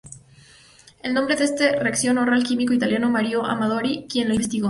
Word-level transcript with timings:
El 1.03 1.13
nombre 1.13 1.35
de 1.35 1.43
esta 1.43 1.73
reacción 1.73 2.17
honra 2.17 2.35
al 2.35 2.43
químico 2.43 2.73
italiano 2.73 3.11
Mario 3.11 3.45
Amadori, 3.45 4.07
quien 4.09 4.29
la 4.29 4.33
investigó. 4.33 4.59